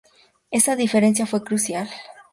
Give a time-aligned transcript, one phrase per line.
[0.49, 1.87] Esa diferencia fue crucial.